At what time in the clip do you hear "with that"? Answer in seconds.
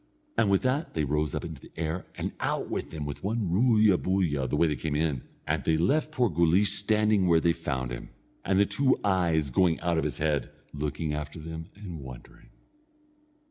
0.49-0.95